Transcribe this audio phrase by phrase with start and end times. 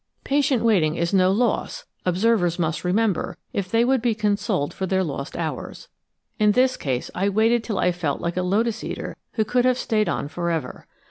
[0.23, 5.03] Patient waiting is no loss, observers must remember if they would be consoled for their
[5.03, 5.89] lost hours.
[6.39, 9.77] In this case I waited till I felt like a lotus eater who could have
[9.77, 10.87] stayed on forever.